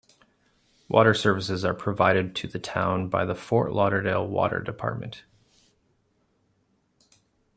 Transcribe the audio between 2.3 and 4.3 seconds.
to the town by the Fort Lauderdale